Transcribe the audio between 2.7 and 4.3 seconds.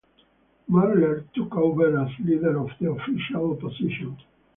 the Official Opposition.